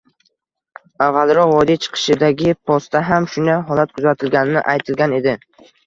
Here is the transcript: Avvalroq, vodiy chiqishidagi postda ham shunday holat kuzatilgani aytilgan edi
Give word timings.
Avvalroq, 1.07 1.51
vodiy 1.57 1.77
chiqishidagi 1.85 2.57
postda 2.73 3.05
ham 3.13 3.31
shunday 3.37 3.63
holat 3.71 3.97
kuzatilgani 3.99 4.69
aytilgan 4.77 5.21
edi 5.25 5.41